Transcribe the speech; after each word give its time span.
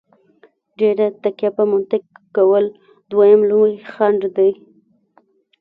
ډېره 0.79 1.05
تکیه 1.21 1.49
په 1.57 1.63
منطق 1.71 2.03
کول 2.35 2.65
دویم 3.11 3.41
لوی 3.51 3.73
خنډ 3.93 4.21
دی. 4.37 4.51